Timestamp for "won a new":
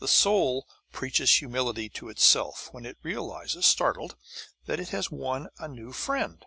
5.12-5.92